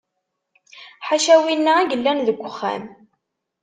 Ḥaca 1.07 1.35
winna 1.43 1.73
i 1.79 1.85
yellan 1.91 2.19
deg 2.27 2.37
uxxam. 2.49 2.83